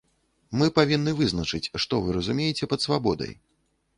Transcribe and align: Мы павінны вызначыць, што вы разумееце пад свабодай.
Мы 0.59 0.69
павінны 0.77 1.11
вызначыць, 1.19 1.71
што 1.85 2.01
вы 2.05 2.17
разумееце 2.17 2.69
пад 2.71 2.79
свабодай. 2.87 3.31